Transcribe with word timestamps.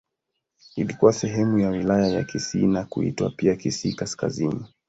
Ilikuwa 0.75 1.13
sehemu 1.13 1.59
ya 1.59 1.69
Wilaya 1.69 2.07
ya 2.07 2.23
Kisii 2.23 2.65
na 2.67 2.85
kuitwa 2.85 3.29
pia 3.29 3.55
Kisii 3.55 3.93
Kaskazini. 3.93 4.63